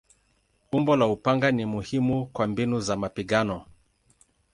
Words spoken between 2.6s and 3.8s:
za mapigano.